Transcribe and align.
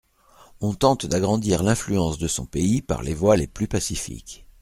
On 0.61 0.73
tente 0.73 1.05
d'agrandir 1.05 1.61
l'influence 1.61 2.17
de 2.17 2.27
son 2.27 2.47
pays 2.47 2.81
par 2.81 3.03
les 3.03 3.13
voies 3.13 3.37
les 3.37 3.45
plus 3.45 3.67
pacifiques. 3.67 4.47